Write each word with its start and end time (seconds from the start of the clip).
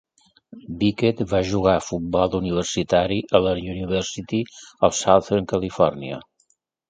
Bickett 0.77 1.19
va 1.33 1.41
jugar 1.49 1.73
a 1.79 1.83
futbol 1.87 2.37
universitari 2.37 3.19
a 3.39 3.43
la 3.49 3.53
University 3.75 4.41
of 4.89 4.97
Southern 5.03 5.49
California. 5.55 6.19